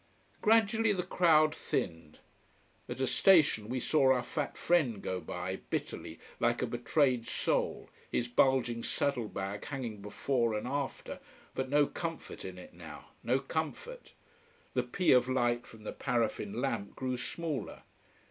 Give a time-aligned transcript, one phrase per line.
[0.41, 2.17] Gradually the crowd thinned.
[2.89, 7.87] At a station we saw our fat friend go by, bitterly, like a betrayed soul,
[8.09, 11.19] his bulging saddle bag hanging before and after,
[11.53, 14.15] but no comfort in it now no comfort.
[14.73, 17.83] The pea of light from the paraffin lamp grew smaller.